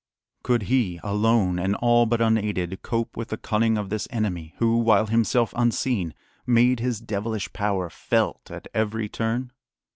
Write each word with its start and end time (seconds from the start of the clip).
Could 0.41 0.63
he, 0.63 0.99
alone 1.03 1.59
and 1.59 1.75
all 1.75 2.07
but 2.07 2.21
unaided, 2.21 2.81
cope 2.81 3.15
with 3.15 3.27
the 3.27 3.37
cunning 3.37 3.77
of 3.77 3.91
this 3.91 4.07
enemy 4.09 4.55
who, 4.57 4.79
while 4.79 5.05
himself 5.05 5.53
unseen, 5.55 6.15
made 6.47 6.79
his 6.79 6.99
devilish 6.99 7.53
power 7.53 7.87
felt 7.87 8.49
at 8.49 8.65
every 8.73 9.07
turn? 9.07 9.51